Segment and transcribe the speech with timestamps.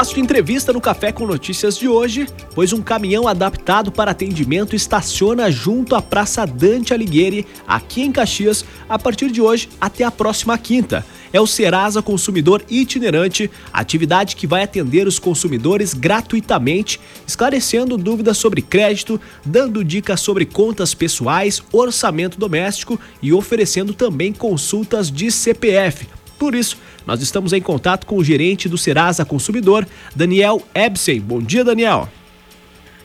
[0.00, 5.50] espaço entrevista no Café com Notícias de hoje, pois um caminhão adaptado para atendimento estaciona
[5.50, 10.56] junto à Praça Dante Alighieri, aqui em Caxias, a partir de hoje até a próxima
[10.56, 11.04] quinta.
[11.34, 18.62] É o Serasa Consumidor Itinerante, atividade que vai atender os consumidores gratuitamente, esclarecendo dúvidas sobre
[18.62, 26.19] crédito, dando dicas sobre contas pessoais, orçamento doméstico e oferecendo também consultas de CPF.
[26.40, 29.86] Por isso, nós estamos em contato com o gerente do Serasa Consumidor,
[30.16, 31.20] Daniel Ebsen.
[31.20, 32.08] Bom dia, Daniel.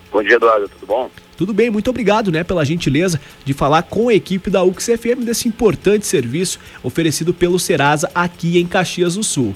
[0.09, 0.69] Bom dia, Eduardo.
[0.69, 1.11] Tudo bom?
[1.35, 5.49] Tudo bem, muito obrigado né, pela gentileza de falar com a equipe da UXFM desse
[5.49, 9.53] importante serviço oferecido pelo Serasa aqui em Caxias do Sul.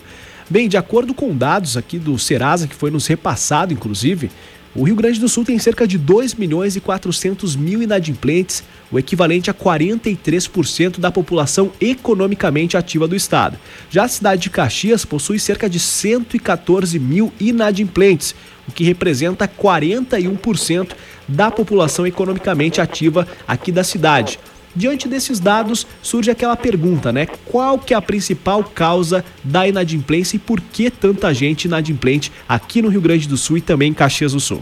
[0.50, 4.30] Bem, de acordo com dados aqui do Serasa, que foi nos repassado, inclusive,
[4.76, 9.00] o Rio Grande do Sul tem cerca de 2 milhões e 400 mil inadimplentes, o
[9.00, 13.58] equivalente a 43% da população economicamente ativa do estado.
[13.90, 18.36] Já a cidade de Caxias possui cerca de 114 mil inadimplentes,
[18.68, 20.92] o que representa 41%
[21.28, 24.40] da população economicamente ativa aqui da cidade.
[24.76, 27.26] Diante desses dados, surge aquela pergunta, né?
[27.46, 32.82] Qual que é a principal causa da inadimplência e por que tanta gente inadimplente aqui
[32.82, 34.62] no Rio Grande do Sul e também em Caxias do Sul?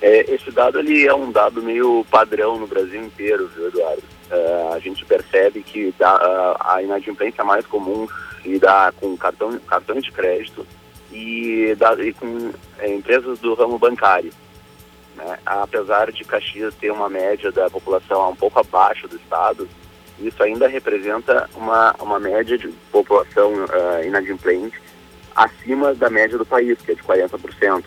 [0.00, 4.02] É, esse dado ele é um dado meio padrão no Brasil inteiro, viu, Eduardo?
[4.30, 8.08] É, a gente percebe que dá, a inadimplência mais comum
[8.42, 10.66] se dá com cartão, cartões de crédito
[11.12, 14.32] e, dá, e com é, empresas do ramo bancário.
[15.22, 15.38] Né?
[15.46, 19.68] Apesar de Caxias ter uma média da população um pouco abaixo do estado,
[20.18, 24.80] isso ainda representa uma, uma média de população uh, inadimplente
[25.34, 27.84] acima da média do país, que é de 40%.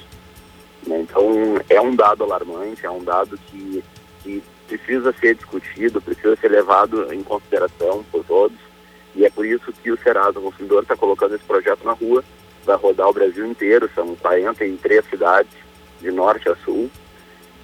[0.88, 1.00] Né?
[1.02, 3.83] Então, é um dado alarmante, é um dado que,
[4.23, 8.58] que precisa ser discutido, precisa ser levado em consideração por todos,
[9.16, 12.23] e é por isso que o Serasa Consumidor está colocando esse projeto na rua,
[12.66, 15.53] vai rodar o Brasil inteiro, são 43 cidades,
[16.02, 16.89] de norte a sul,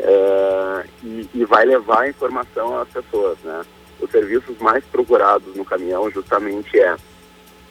[0.01, 3.61] uh, e, e, vai levar a informação às pessoas, né?
[3.99, 6.95] Os serviços mais procurados no caminhão justamente é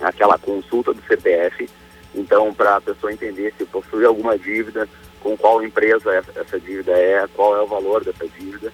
[0.01, 1.69] aquela consulta do CPF,
[2.15, 4.89] então para a pessoa entender se possui alguma dívida,
[5.21, 8.73] com qual empresa essa dívida é, qual é o valor dessa dívida,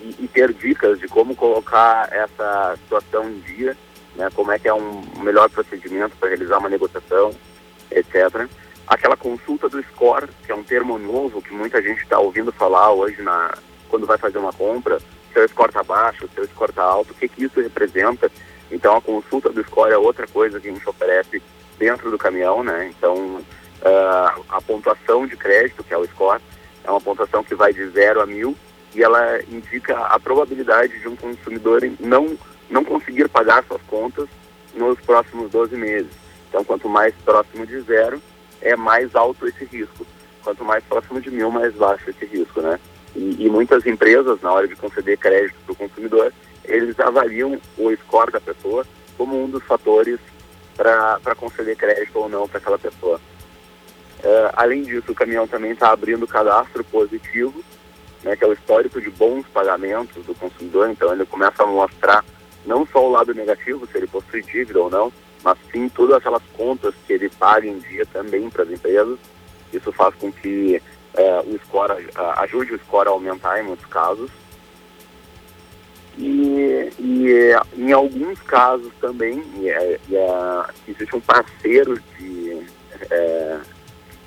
[0.00, 3.76] e, e ter dicas de como colocar essa situação em dia,
[4.16, 4.28] né?
[4.34, 7.30] Como é que é um melhor procedimento para realizar uma negociação,
[7.90, 8.48] etc
[8.86, 12.92] aquela consulta do score, que é um termo novo que muita gente está ouvindo falar
[12.92, 13.56] hoje na,
[13.88, 14.98] quando vai fazer uma compra,
[15.32, 18.30] seu score está baixo, seu score está alto, o que, que isso representa?
[18.70, 21.42] Então a consulta do score é outra coisa que a gente oferece
[21.78, 22.90] dentro do caminhão, né?
[22.96, 26.40] Então uh, a pontuação de crédito, que é o score,
[26.84, 28.56] é uma pontuação que vai de 0 a mil
[28.94, 32.38] e ela indica a probabilidade de um consumidor não,
[32.70, 34.28] não conseguir pagar suas contas
[34.74, 36.10] nos próximos 12 meses.
[36.48, 38.22] Então quanto mais próximo de zero,
[38.60, 40.06] é mais alto esse risco.
[40.42, 42.78] Quanto mais próximo de mil, mais baixo esse risco, né?
[43.14, 46.32] E, e muitas empresas, na hora de conceder crédito para o consumidor,
[46.64, 48.86] eles avaliam o score da pessoa
[49.16, 50.18] como um dos fatores
[50.76, 53.20] para conceder crédito ou não para aquela pessoa.
[54.18, 57.62] Uh, além disso, o caminhão também está abrindo cadastro positivo,
[58.22, 60.90] né, que é o histórico de bons pagamentos do consumidor.
[60.90, 62.24] Então, ele começa a mostrar
[62.66, 65.12] não só o lado negativo, se ele possui dívida ou não,
[65.46, 69.16] mas sim todas aquelas contas que ele paga em dia também para as empresas.
[69.72, 70.82] Isso faz com que
[71.14, 71.92] é, o score
[72.38, 74.28] ajude o score a aumentar em muitos casos.
[76.18, 77.30] E, e
[77.76, 82.66] em alguns casos também é, é, existe um parceiro de,
[83.08, 83.60] é,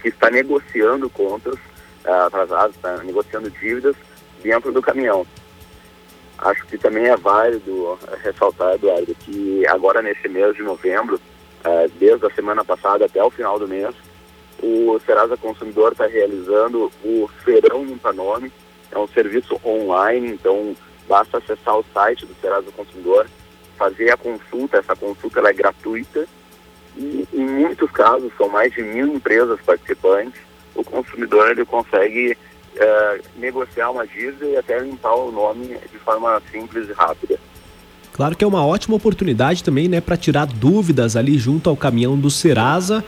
[0.02, 1.60] que está negociando contas
[2.06, 3.98] é, atrasadas, está negociando dívidas
[4.42, 5.28] dentro do caminhão.
[6.42, 11.20] Acho que também é válido ressaltar, Eduardo, que agora nesse mês de novembro,
[11.64, 13.94] eh, desde a semana passada até o final do mês,
[14.62, 18.52] o Serasa Consumidor está realizando o Feirão Limpa Nome.
[18.92, 20.76] É um serviço online, então
[21.08, 23.28] basta acessar o site do Serasa Consumidor,
[23.78, 24.78] fazer a consulta.
[24.78, 26.26] Essa consulta é gratuita
[26.98, 30.42] e em muitos casos, são mais de mil empresas participantes,
[30.76, 32.38] o consumidor ele consegue
[32.76, 37.40] é, negociar uma dívida e até limpar o nome de forma simples e rápida.
[38.14, 42.20] Claro que é uma ótima oportunidade também, né, para tirar dúvidas ali junto ao caminhão
[42.20, 43.04] do Serasa.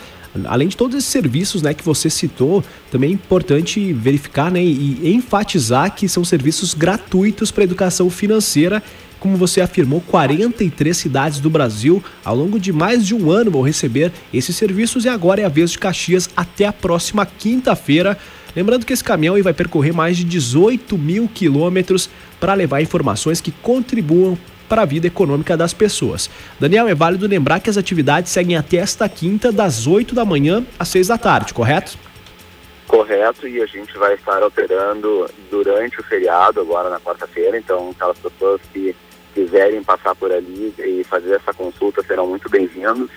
[0.45, 5.13] Além de todos esses serviços, né, que você citou, também é importante verificar, né, e
[5.13, 8.81] enfatizar que são serviços gratuitos para educação financeira.
[9.21, 13.61] Como você afirmou, 43 cidades do Brasil ao longo de mais de um ano vão
[13.61, 18.17] receber esses serviços e agora é a vez de Caxias até a próxima quinta-feira.
[18.55, 22.09] Lembrando que esse caminhão vai percorrer mais de 18 mil quilômetros
[22.39, 24.35] para levar informações que contribuam
[24.67, 26.27] para a vida econômica das pessoas.
[26.59, 30.65] Daniel, é válido lembrar que as atividades seguem até esta quinta, das 8 da manhã
[30.79, 31.95] às 6 da tarde, correto?
[32.87, 38.17] Correto, e a gente vai estar operando durante o feriado, agora na quarta-feira, então aquelas
[38.17, 38.95] pessoas que
[39.33, 43.09] quiserem passar por ali e fazer essa consulta serão muito bem-vindos.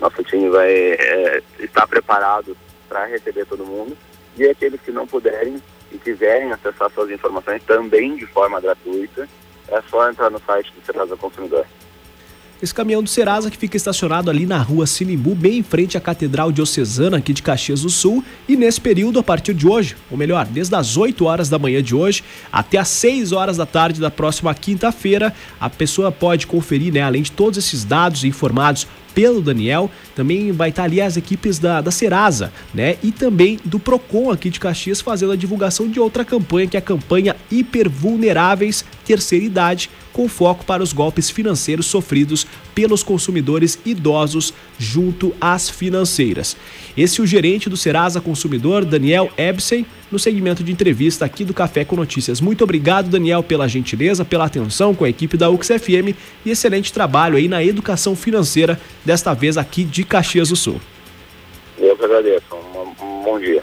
[0.00, 2.56] Nosso time vai é, estar preparado
[2.88, 3.96] para receber todo mundo.
[4.36, 5.60] E aqueles que não puderem
[5.90, 9.28] e quiserem acessar suas informações também de forma gratuita,
[9.68, 11.66] é só entrar no site do Serasa Consumidor.
[12.60, 16.00] Esse caminhão do Serasa que fica estacionado ali na rua Sinimbu, bem em frente à
[16.00, 18.24] Catedral Diocesana aqui de Caxias do Sul.
[18.48, 21.80] E nesse período, a partir de hoje, ou melhor, desde as 8 horas da manhã
[21.80, 26.92] de hoje até as 6 horas da tarde da próxima quinta-feira, a pessoa pode conferir,
[26.92, 31.58] né, além de todos esses dados informados pelo Daniel, também vai estar ali as equipes
[31.58, 32.96] da, da Serasa, né?
[33.02, 36.80] E também do Procon aqui de Caxias fazendo a divulgação de outra campanha, que é
[36.80, 44.52] a campanha Hipervulneráveis Terceira Idade, com foco para os golpes financeiros sofridos pelos consumidores idosos
[44.78, 46.56] junto às financeiras.
[46.96, 51.54] Esse é o gerente do Serasa Consumidor, Daniel Ebsen, no segmento de entrevista aqui do
[51.54, 52.40] Café com Notícias.
[52.40, 56.14] Muito obrigado, Daniel, pela gentileza, pela atenção com a equipe da UXFM
[56.44, 60.80] e excelente trabalho aí na educação financeira, desta vez aqui de Caxias do Sul.
[61.78, 62.44] Eu que agradeço.
[62.54, 63.62] Um, bom dia.